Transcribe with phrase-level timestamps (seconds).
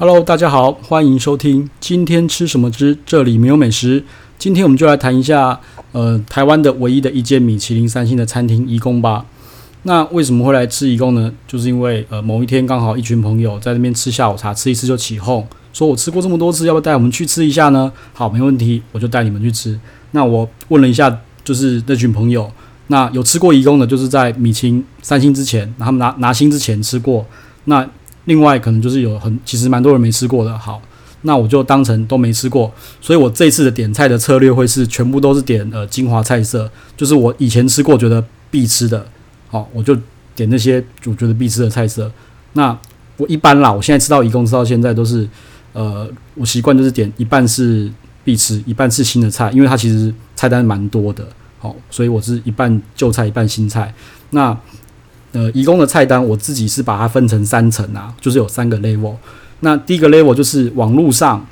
[0.00, 4.04] Hello，大家好，欢迎收听今天吃什么之这里没有美食。
[4.38, 5.58] 今天我们就来谈一下，
[5.90, 9.26] 呃，台湾的唯一的一间米其林三星的餐厅颐宫吧。
[9.82, 11.32] 那为什么会来吃颐宫呢？
[11.48, 17.92] 就是因为呃，某一天刚好一群朋友在那边吃下午茶，吃一次就起哄，说我吃过这么多次，要不要带我们去吃一下呢？
[18.12, 19.76] 好，没问题，我就带你们去吃。
[20.12, 22.48] 那我问了一下，就是那群朋友，
[22.86, 27.26] 那有吃过颐宫的，就是在米其林三星之前，他们拿拿星之前吃过。
[27.64, 27.84] 那
[28.28, 30.80] 另外可能就是有很其实蛮多人没吃过的，好，
[31.22, 39.06] 那我就当成都没吃过，所以我这次的点菜的策略会是全部都是点呃精华菜色，就是我以前吃过觉得必吃的，
[39.48, 39.96] 好，我就
[40.36, 42.12] 点那些我觉得必吃的菜色。
[42.52, 42.76] 那
[43.16, 45.26] 我一般啦，我现在吃到一共吃到现在都是，
[45.72, 47.90] 呃，我习惯就是点一半是
[48.24, 51.26] 必吃，一半是新的菜，因为它其实菜单蛮多的，
[51.58, 53.92] 好，所以我是一半旧菜一半新菜。
[54.30, 54.54] 那
[55.32, 59.14] 呃，移工的菜单我自己是把它分成三层啊，就是有三个 level。
[59.60, 61.46] 那第一个 level 就是网络上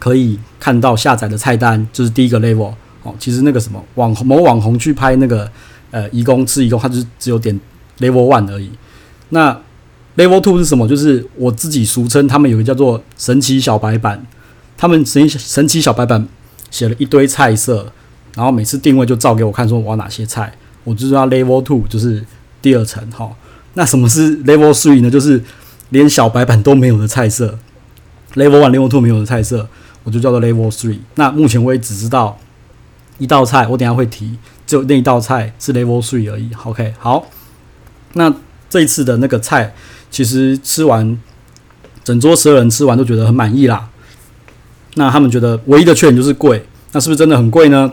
[0.00, 2.74] 可以看到下载的菜单，就是第一个 level。
[3.04, 5.48] 哦，其实那个什么网某网红去拍那个
[5.92, 7.54] 呃移工吃移工，他就是只有点
[8.00, 8.68] level one 而已。
[9.28, 9.56] 那
[10.16, 10.88] level two 是什么？
[10.88, 14.26] 就是我自己俗称他们有个叫做神奇小白板，
[14.76, 16.26] 他们神神奇小白板
[16.70, 17.92] 写了一堆菜色，
[18.34, 20.52] 然后每次定位就照给我看，说我要哪些菜，
[20.82, 22.24] 我就知道 level two 就是。
[22.64, 23.30] 第二层哈，
[23.74, 25.10] 那什么是 Level Three 呢？
[25.10, 25.44] 就是
[25.90, 27.58] 连小白板都没有的菜色
[28.36, 29.68] ，Level One、Level Two 没有的菜色，
[30.02, 31.00] 我就叫做 Level Three。
[31.16, 32.38] 那目前我也只知道
[33.18, 36.48] 一道菜，我等下会提，只有那一道菜是 Level Three 而已。
[36.64, 37.28] OK，好，
[38.14, 38.34] 那
[38.70, 39.74] 这一次的那个菜，
[40.10, 41.18] 其实吃完
[42.02, 43.90] 整桌十二人吃完都觉得很满意啦。
[44.94, 47.92] 那他们觉得唯一的缺点就是贵，那是不是真的很贵呢？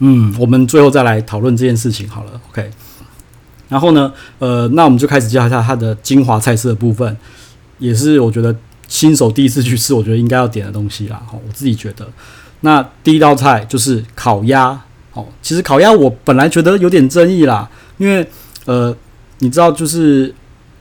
[0.00, 2.40] 嗯，我们最后再来讨论这件事情好了。
[2.50, 2.68] OK。
[3.68, 7.16] 然后呢，呃，那我们就开始介绍一下它的精华菜色的部分，
[7.78, 8.54] 也是我觉得
[8.86, 11.20] 新手第一次去吃，我觉得应该要点的东西啦。
[11.26, 12.06] 好，我自己觉得，
[12.60, 14.80] 那第一道菜就是烤鸭。
[15.14, 17.68] 哦，其实烤鸭我本来觉得有点争议啦，
[17.98, 18.24] 因为
[18.66, 18.94] 呃，
[19.40, 20.32] 你知道，就是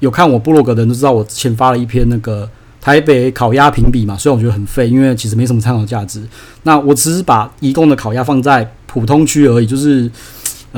[0.01, 2.47] 有看我部落格的人都知道，我之前发了一篇那个
[2.79, 6.21] 台北烤鸭评比嘛，虽然我觉得很废，因为其实没什么参考价值。
[6.63, 10.11] 那我只是把颐宫的烤鸭放在普通区而已，就是。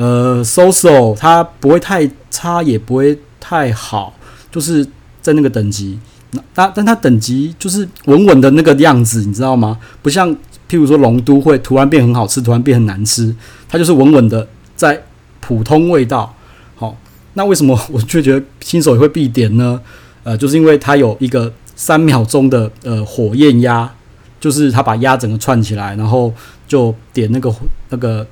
[0.00, 4.14] 呃，so so，它不会太差，也不会太好，
[4.48, 4.86] 就是
[5.20, 5.98] 在那个等级。
[6.30, 9.76] 那但但它等级就是稳稳的那个样子，你知道吗？
[10.00, 10.30] 不像
[10.70, 13.34] 譬如说龙都会突然变很好吃，突然变很难吃，
[13.68, 15.02] 它就是稳稳的在
[15.40, 16.32] 普通味道。
[16.76, 16.96] 好，
[17.34, 19.80] 那为什么我却觉得新手也会必点呢？
[20.22, 23.92] 呃，就是因为它有一个三秒钟的呃火焰鸭，
[24.38, 26.32] 就是它把鸭整个串起来，然后
[26.68, 27.52] 就点那个
[27.88, 28.24] 那个。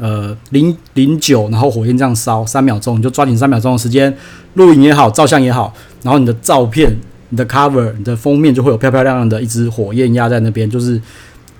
[0.00, 4.16] 呃，零零九，然后火焰这样烧三秒钟，你就抓紧三秒钟的时间，
[4.54, 6.96] 录影也好，照相也好，然后你的照片、
[7.28, 10.98] 你的 cover、你的封面就会有漂漂亮亮的一只火焰压在那边，就是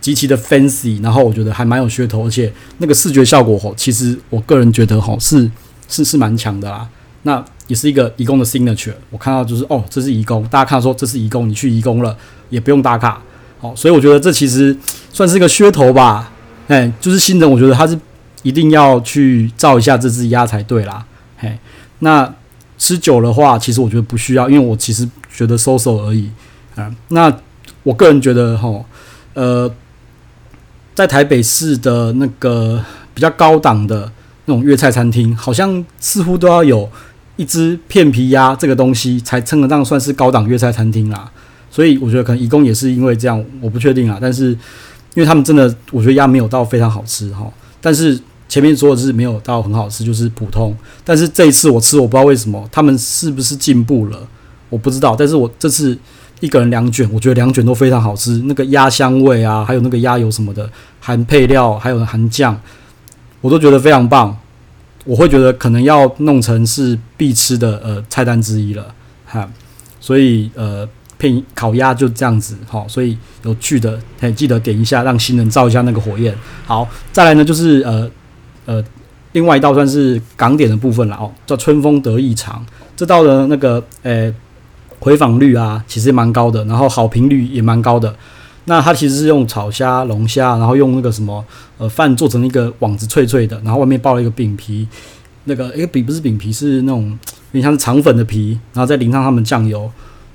[0.00, 5.50] 极其的 fancy，然后我觉得还蛮有噱头，而且那个视觉效果吼，其实我个人觉得吼是
[5.86, 6.88] 是是蛮强的啦。
[7.24, 12.16] 那也是一个移宫的 signature，我看到就是哦，这是移宫，大家看到说这是移宫，你去移宫了
[12.48, 13.20] 也不用打卡，
[13.58, 14.74] 好，所以我觉得这其实
[15.12, 16.32] 算是一个噱头吧，
[16.68, 17.98] 哎，就是新人，我觉得他是。
[18.42, 21.04] 一定要去照一下这只鸭才对啦，
[21.36, 21.58] 嘿，
[21.98, 22.34] 那
[22.78, 26.30] 吃久的话，其实我觉得不需要，因为我其实觉得 so so 而已，
[26.74, 27.30] 啊，那
[27.82, 28.82] 我个人觉得哈，
[29.34, 29.70] 呃，
[30.94, 34.10] 在台北市的那个比较高档的
[34.46, 36.90] 那种粤菜餐厅，好像似乎都要有
[37.36, 41.30] 一只片皮鸭这个东西才称得上算是高档粤菜餐厅啦，
[41.70, 44.52] 所以我觉得可能一共也是因为这样，我不确定啊，但是
[45.12, 47.46] 因为他们真的，我觉得鸭没有到非常好吃哈，
[47.82, 48.18] 但是。
[48.50, 50.76] 前面说的是没有到很好吃，就是普通。
[51.04, 54.18] 但是这一次我吃，我不知道为什么他们是不是进步了，
[54.68, 55.14] 我不知道。
[55.16, 55.96] 但是我这次
[56.40, 58.42] 一个人两卷，我觉得两卷都非常好吃。
[58.46, 60.68] 那个鸭香味啊，还有那个鸭油什么的，
[60.98, 62.60] 含配料，还有含酱，
[63.40, 64.36] 我都觉得非常棒。
[65.04, 68.92] 我会觉得可能要弄成是必吃的呃菜单之一了
[69.26, 69.48] 哈。
[70.00, 72.84] 所以呃，配烤鸭就这样子哈。
[72.88, 76.34] 所以有趣的，嘿，记得点一下，让新人照一下那个火焰。
[76.66, 78.10] 好，再来呢就是呃。
[78.70, 78.84] 呃，
[79.32, 82.64] 另外一道算是港点的部分了哦，叫春风得意肠。
[82.94, 84.32] 这道的那个呃
[85.00, 88.14] 回访率啊，其实蛮高的，然后好评率也蛮高的。
[88.66, 91.44] 那它其实是用炒虾、龙虾，然后用那个什么
[91.78, 94.86] 呃饭做成一个网子脆脆的，然后外面包了一个饼皮，
[95.46, 97.10] 那个一个饼不是饼皮，是那种
[97.50, 99.90] 有点像是肠粉的皮，然后再淋上他们酱油。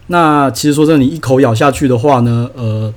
[0.07, 2.93] 那其实说真的，你一口咬下去的话呢，呃。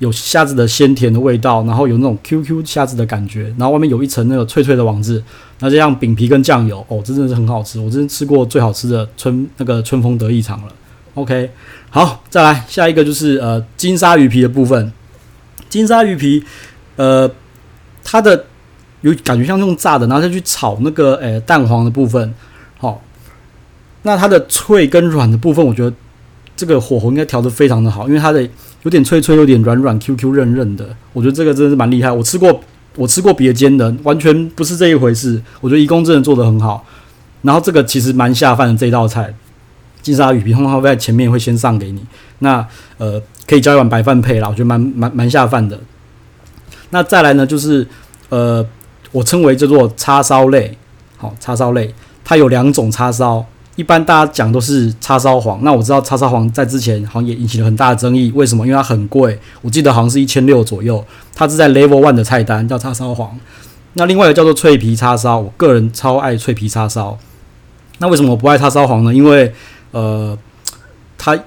[0.00, 5.22] 有虾子的鲜甜的味道，然后有那种 QQ 虾子的感觉，然后外面有一层那个脆脆的网子，
[5.60, 10.72] 那这样饼皮跟酱油，哦，这真的是很好吃，我真的吃过最好吃的春那个春风得意肠了。
[11.14, 11.50] OK，
[11.90, 14.92] 好，再来下一个就是呃金沙鱼皮的部分。
[15.68, 16.42] 金沙鱼皮，
[16.96, 17.30] 呃，
[18.02, 18.46] 它的
[19.02, 22.34] 有感觉像用炸的，然后再去炒那个诶、蛋黄的部分。
[22.78, 23.02] 好、
[24.02, 25.94] 那它的脆跟软的部分，我觉得
[26.56, 28.48] 这个火候应该调得非常的好，因为它的
[28.82, 30.96] 有点脆脆，有点软软，Q Q 韧韧的。
[31.12, 32.10] 我觉得这个真的是蛮厉害。
[32.10, 32.60] 我吃过，
[32.96, 35.42] 我吃过别间的，完全不是这一回事。
[35.60, 36.86] 我觉得一公真的做得很好。
[37.42, 39.34] 然后这个其实蛮下饭的这一道菜，
[40.02, 42.04] 金沙鱼皮通常会在前面会先上给你。
[42.40, 42.66] 那
[42.98, 43.22] 呃。
[43.46, 45.76] 可以加一碗白饭配啦，我觉得蛮蛮蛮下饭的。
[46.90, 47.84] 那再来呢，就是
[48.28, 48.64] 呃，
[49.10, 50.78] 我称为叫做叉烧类，
[51.16, 51.92] 好，叉烧类，
[52.22, 53.44] 它有两种叉烧，
[53.80, 55.58] 一般大家讲都是叉烧皇。
[55.62, 58.66] 那我知道叉烧皇在之前好像也引起了很大的争议，为什么？
[58.66, 61.02] 因为它很贵，我记得好像是一千六左右。
[61.34, 63.34] 它是在 Level One 的菜单叫叉烧皇。
[63.94, 67.18] 那另外一个叫做脆皮叉烧，我个人超爱脆皮叉烧。
[67.98, 69.14] 那为什么我不爱叉烧皇呢？
[69.14, 69.52] 因为
[69.92, 70.36] 呃，
[71.16, 71.38] 它。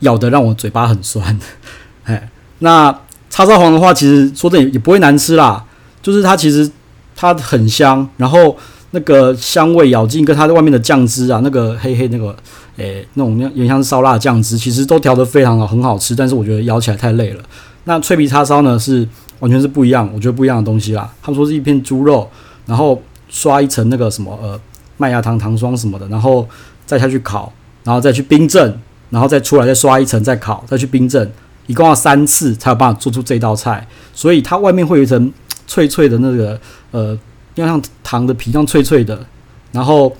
[0.00, 1.38] 咬得让我嘴巴很酸，
[2.04, 2.28] 哎，
[2.58, 2.94] 那
[3.30, 5.64] 叉烧皇的话，其实说的也也不会难吃啦，
[6.02, 6.70] 就是它其实
[7.16, 8.54] 它很香，然后
[8.94, 12.34] 那个香味咬劲跟它外面的酱汁啊，那个黑黑那个，
[12.78, 16.14] 诶、那种有点像烧腊酱汁，其实都调得非常好，很好吃。
[16.14, 17.42] 但是我觉得咬起来太累了。
[17.84, 19.06] 那脆皮叉烧呢，是
[19.40, 21.12] 完全是不一样，我觉得不一样的东西啦。
[21.20, 22.26] 他们说是一片猪肉，
[22.64, 24.58] 然后刷一层那个什么呃
[24.96, 26.48] 麦芽糖糖霜什么的，然后
[26.86, 27.52] 再下去烤，
[27.82, 28.78] 然后再去冰镇。
[29.10, 31.30] 然后再出来，再刷一层，再烤，再去冰镇，
[31.68, 33.86] 一共要三次才有办法做出这道菜。
[34.12, 35.32] 所以它外面会有一层
[35.68, 36.58] 脆脆的那个，
[36.90, 37.16] 呃，
[37.54, 39.26] 要像糖的皮一样脆脆的，
[39.72, 40.14] 然后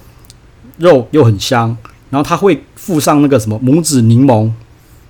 [0.78, 1.76] 肉又很香，
[2.10, 4.50] 然后它会附上那个什么拇指柠檬，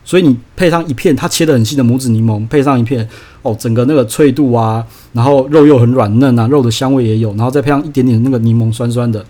[0.05, 3.09] 所以你配上一片它切得很细的拇指柠檬，配上一片
[3.43, 9.25] 哦，整个那个脆度啊，然后肉又很软嫩啊，肉的香味也有，然后再配上一点点那个柠檬酸酸的，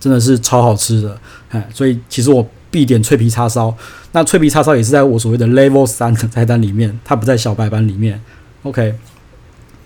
[0.00, 1.18] 真的是超好吃的。
[1.50, 2.46] 哎，所以其实我。
[2.70, 3.74] 必点脆皮叉烧，
[4.12, 8.20] 那脆皮叉烧也是在我所谓的 Level 三的菜单里面，它不在小白板里面。
[8.62, 8.94] OK，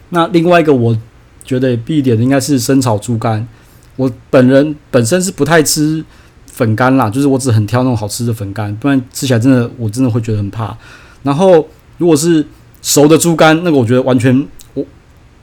[0.09, 0.99] 那另外一个我
[1.45, 3.47] 觉得必点的应该是生炒猪肝。
[3.97, 6.05] 我本人本身是不太吃
[6.47, 10.77] 粉干啦，就是我只很挑那种好吃的粉干，不然吃起来真的我真的会觉得很怕。
[11.23, 11.69] 然后
[11.99, 12.45] 如果是
[12.81, 14.85] 熟的猪肝，那个我觉得完全我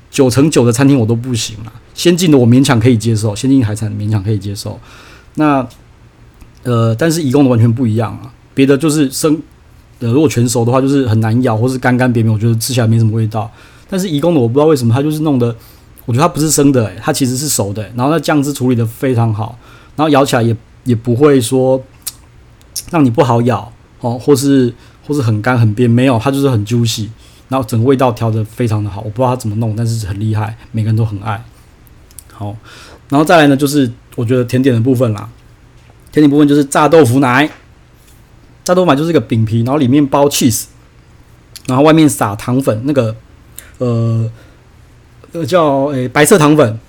[0.10, 1.72] 九成九的餐厅我都不行啦。
[1.94, 4.80] 先进的我勉强可以接受，先进海产勉强可以接受。
[5.36, 5.66] 那
[6.64, 9.42] 呃，但是颐宫的完全不一样啊，别的就是生，
[10.00, 13.50] 呃，如果全熟的话，就是很难咬，或是干干瘪瘪，我觉得吃起来没什么味道。
[13.90, 15.56] 但是颐宫的我不知道为什么，它就是弄得，
[16.10, 19.56] 我觉得它不是生的、欸，它其实是熟的、欸，然后那酱汁处理得非常好，
[19.96, 21.80] 然后咬起来也也不会说
[22.90, 24.74] 让你不好咬哦，或是
[25.06, 27.10] 或是很干很瘪，没有，它就是很 juicy，
[27.48, 31.46] 然后整个味道调得非常的好，我不知道它怎么弄，但是很厉害，每个人都很爱。
[32.34, 32.58] 好，
[33.10, 35.30] 然后再来呢，就是我觉得甜点的部分啦。
[36.12, 37.48] 甜点部分就是炸豆腐奶，
[38.64, 40.64] 炸豆腐奶就是一个饼皮，然后里面包 cheese，
[41.68, 43.16] 然后外面撒糖粉，那个
[43.78, 44.28] 呃，
[45.32, 46.80] 那个叫诶、白色糖粉，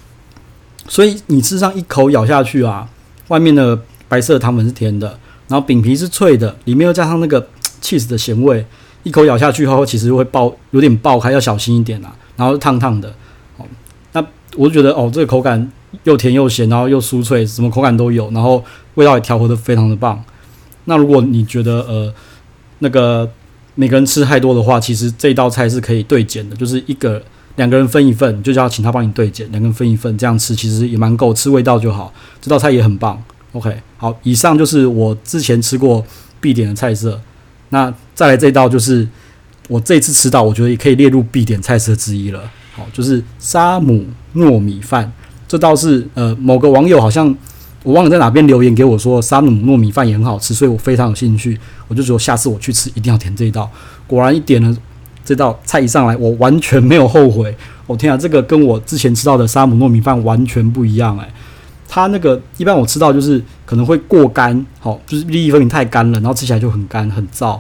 [0.88, 2.88] 所以你吃上一口咬下去啊，
[3.28, 3.78] 外面的
[4.08, 7.46] 白色糖粉是甜的，然后饼皮是脆的，里面又加上那个
[7.82, 8.64] cheese 的咸味，
[9.02, 13.12] 一口咬下去后其实会爆，有点爆开，要小心一点啦，然后烫烫的，
[13.56, 13.64] 哦，
[14.12, 14.24] 那
[14.56, 15.70] 我就觉得哦，这个口感。
[16.04, 18.64] 又甜又咸，然后又酥脆，什么口感都有，然后
[18.94, 20.22] 味道也调和的非常的棒。
[20.84, 22.14] 那如果你觉得呃
[22.78, 23.28] 那个
[23.74, 27.20] 每个人吃太多的话，其实这道菜是可以对减的，就是一个
[27.56, 32.12] 两个人分一份，就叫请他帮你对减，两个人分一份，这样吃其实也蛮够，吃味道就好。
[32.40, 33.22] 这道菜也很棒。
[33.52, 36.04] OK，好，以上就是我之前吃过
[36.40, 37.20] 必点的菜色。
[37.70, 39.06] 那再来这道就是
[39.68, 42.40] 我这次吃到，我觉得也可以列入必点菜色之一了。
[42.72, 45.12] 好，就是沙姆糯米饭。
[45.48, 47.34] 这倒是呃，某个网友好像
[47.82, 51.58] 我忘了在哪边留言给我说，沙姆糯米饭也很好吃，所以我非常有兴趣。
[51.88, 53.68] 我就说下次我去吃一定要点这一道。
[54.06, 54.76] 果然一点了
[55.24, 57.54] 这道菜一上来，我完全没有后悔。
[57.86, 61.28] 我、哦、天啊，这个跟我之前吃到的沙姆糯米饭完全不一样诶，
[61.88, 67.58] 它那个一般我吃到就是可能会过干，好、就是粒粒分明太干了，然后吃起来就很干很燥，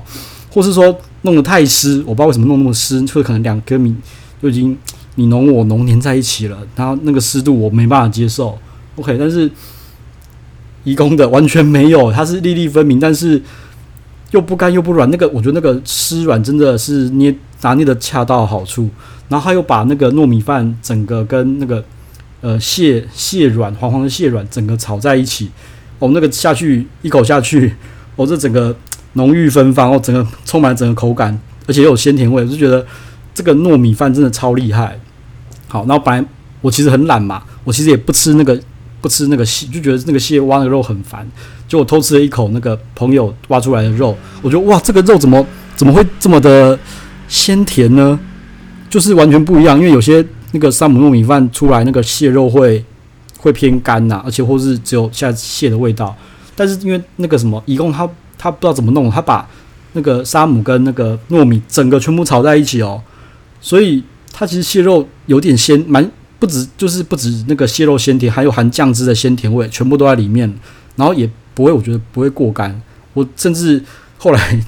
[0.50, 3.94] 或是说弄得太湿，我不知道为什么弄那么湿，就是可能两颗米
[4.42, 4.76] 就已经。
[5.16, 8.56] 你侬我侬粘在一起了，然后那个湿度我没办法接受。
[8.96, 9.50] OK，但是
[10.84, 13.42] 颐宫的完全没有，它是粒粒分明，但是
[14.30, 15.10] 又不干又不软。
[15.10, 18.88] 那个我觉得那个湿软真的是捏拿捏的恰到好处。
[19.28, 21.84] 然后他又把那个糯米饭整个跟那个
[22.40, 25.50] 呃蟹蟹软黄黄的蟹软整个炒在一起。
[26.00, 27.74] 哦，那个下去一口下去，
[28.16, 28.74] 哦，这整个
[29.12, 32.86] 浓郁芬芳，哦，整个充满整个口感，而且又有鲜甜味，我就觉得
[33.34, 34.98] 这个糯米饭真的超厉害。
[35.68, 36.26] 好，然后本来
[36.62, 38.58] 我其实很懒嘛，我其实也不吃那个
[39.02, 41.30] 不吃那个蟹，就觉得那个蟹挖的肉很烦，
[41.70, 45.46] 就我偷吃了一口那个朋友挖出来的肉，我觉得哇，这个肉怎么
[45.76, 46.76] 怎么会这么的
[47.28, 48.18] 鲜甜呢？
[48.88, 52.84] 就是完全不一样，因为有些那个沙姆糯米饭出来那个蟹肉会
[53.38, 56.12] 会偏干呐、而且或是只有下蟹的味道。
[56.56, 59.48] 但是因为那个什么，一共他他不知道怎么弄，他把
[59.92, 63.00] 那个沙姆跟那个糯米整个全部炒在一起哦，
[63.60, 66.10] 所以它其实蟹肉有点鲜，蛮
[66.40, 70.52] 不止就是不止那个蟹肉鲜甜，还有含酱汁的鲜甜味，全部都在里面，
[70.96, 72.80] 然后也不会，我觉得不会过干。
[73.12, 73.82] 我甚至
[74.16, 74.40] 后来。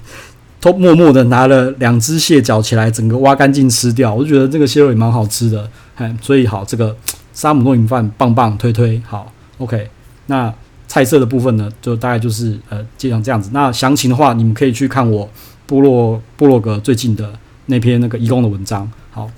[0.62, 6.96] 偷默默的拿了两只蟹脚起来，整个挖干净吃掉，我就觉得这个蟹肉也蛮好吃的，嘿，所以好，这个
[7.32, 9.90] 沙姆糯米饭棒棒推推好，OK。
[10.26, 10.54] 那
[10.86, 13.50] 菜色的部分呢，就大概就是呃，基本上这样子。
[13.52, 15.28] 那详情的话，你们可以去看我
[15.66, 17.32] 部落部落格最近的
[17.66, 18.88] 那篇那个移工的文章。
[19.10, 19.28] 好，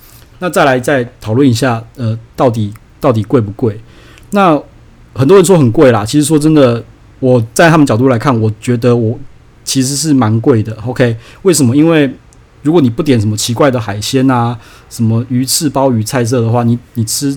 [0.40, 2.70] 那再来再讨论一下，呃，到底
[3.00, 3.80] 到底贵不贵？
[4.32, 4.60] 那
[5.14, 6.84] 很多人说很贵啦，其实说真的，
[7.20, 9.18] 我在他们角度来看，我觉得我。
[9.66, 11.16] 其实是蛮贵的，OK？
[11.40, 11.74] 为什么？
[11.74, 12.14] 因为
[12.60, 14.56] 如果你不点什么奇怪的海鲜啊，
[14.90, 17.34] 什么鱼翅、鲍鱼菜色的话，你你吃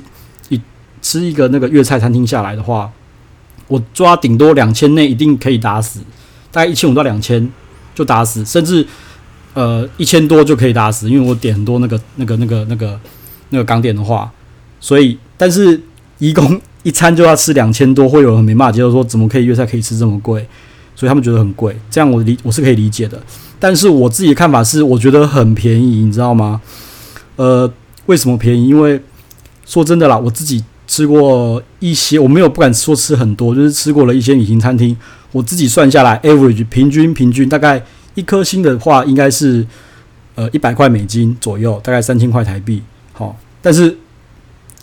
[0.49, 0.59] 一
[1.01, 2.91] 吃一个那个粤菜餐厅下来的话，
[3.69, 6.01] 我抓顶多两千内一定可以打死，
[6.51, 7.49] 大概一千五到两千
[7.95, 8.85] 就打死，甚至
[9.53, 12.99] 呃一千多就可以打死，因为我点很多那个那个那个那个
[13.51, 14.29] 那个港点的话，
[14.81, 15.81] 所以但是
[16.17, 20.47] 移工一餐就要吃两千多，会有人没办法接受说怎么可以粤菜可以吃这么贵？
[20.95, 23.21] 所以他们觉得很贵，这样我理我是可以理解的。
[23.59, 26.61] 但是我自己的看法是，我觉得很便宜，你知道吗？
[27.35, 27.69] 呃，
[28.05, 28.69] 为什么便宜？
[28.69, 29.01] 因为
[29.65, 34.95] 说真的啦，我自己吃过一些，我没有不敢说吃很多，就是吃过了一些隐形餐厅。
[35.33, 37.83] 我自己算下来，average 平均平均大概
[38.15, 39.67] 一颗星的话，应该是
[40.35, 42.81] 呃一百块美金左右，大概三千块台币。
[43.11, 43.97] 好，但是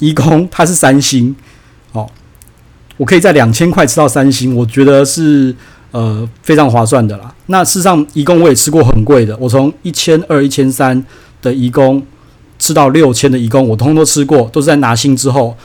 [0.01, 1.35] 移工它是三星，
[1.95, 2.11] 好，
[2.99, 5.57] 我可以在两千块吃到三星，我觉得是。
[5.95, 7.33] 呃，非常划算的啦。
[7.47, 9.37] 那事实上，移工我也吃过很贵的。
[9.37, 11.01] 我从一千二、一千三
[11.41, 12.05] 的移工
[12.59, 15.57] 吃到六千的移工，我通通都吃过，都是在拿星之后。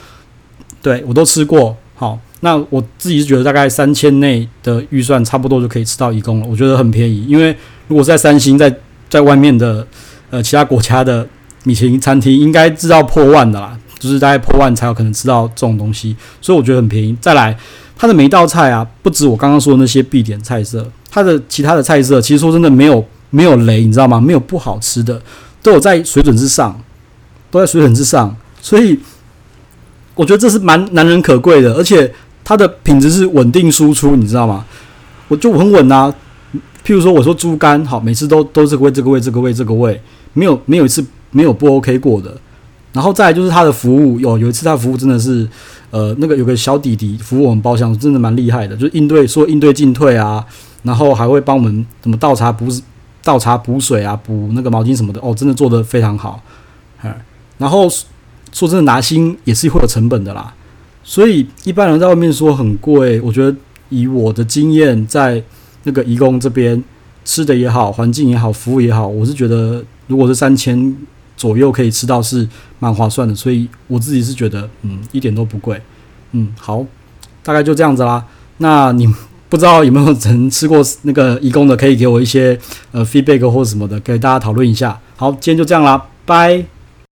[0.80, 1.76] 对，我都吃过。
[1.96, 6.46] 好，那我自己觉得大概三千内的预算差不多就可以吃到移工了。
[6.48, 7.50] 我觉得很便宜，因为
[7.88, 8.72] 如果在三星，在
[9.08, 9.84] 在外面的
[10.30, 11.26] 呃其他国家的
[11.64, 17.16] 米其林餐厅，应该知道破万的啦，就是大概破万才有可能吃到这种东西，所以我觉得很便宜。
[17.20, 17.56] 再来。
[18.02, 24.18] 它的每一道菜啊，不止我刚刚说的那些必点菜色，它的其他的菜色，其实说真的没有没有雷，你知道吗？
[24.18, 25.20] 没有不好吃的，
[25.62, 26.80] 都有在水准之上，
[27.50, 28.98] 都在水准之上，所以
[30.14, 32.10] 我觉得这是蛮难能可贵的，而且
[32.42, 34.64] 它的品质是稳定输出，你知道吗？
[35.28, 36.10] 我就很稳啊。
[36.82, 40.00] 譬如说，我说猪肝好，每次都都这个味，这个味，这个味，这个味，
[40.32, 42.34] 没有没有一次没有不 OK 过的。
[42.92, 45.48] 然后再就是他的服务，有有一次他服务真的是，
[45.92, 50.44] 呃，那个有个小弟弟服务我们包厢，真的蛮厉害的，就是应对说应对进退啊，
[50.82, 52.66] 然后还会帮我们怎么倒茶补
[53.22, 56.42] 倒茶补水啊，补那个毛巾什么的，哦，真的做得非常好，
[57.04, 57.14] 嗯，
[57.58, 57.88] 然后
[58.52, 60.52] 说真的拿星也是会有成本的啦，
[61.04, 63.56] 所以一般人在外面说很贵，我觉得
[63.90, 65.40] 以我的经验，在
[65.84, 66.82] 那个义工这边
[67.24, 70.96] 吃的也好，环境也好，服务也好，我是觉得如果是三千。
[71.36, 72.46] 左右可以吃到是
[72.80, 75.80] 蛮划算的，所以我自己是觉得，嗯，一点都不贵，
[76.32, 76.84] 嗯，好，
[77.44, 78.24] 大概就这样子啦。
[78.56, 79.06] 那你
[79.48, 82.58] 不知道有没有人吃过那个义工的，可以给我一些
[82.90, 84.98] 呃 feedback 或者什么的，给大家讨论一下。
[85.16, 86.64] 好，今天就这样啦，拜。